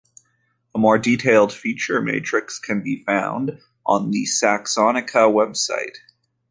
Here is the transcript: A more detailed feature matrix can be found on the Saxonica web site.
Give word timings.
A 0.73 0.79
more 0.79 0.97
detailed 0.97 1.53
feature 1.53 2.01
matrix 2.01 2.57
can 2.57 2.81
be 2.81 3.03
found 3.03 3.59
on 3.85 4.09
the 4.09 4.25
Saxonica 4.25 5.31
web 5.31 5.55
site. 5.55 5.99